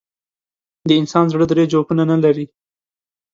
[0.87, 2.45] د انسان زړه درې جوفونه نه لري.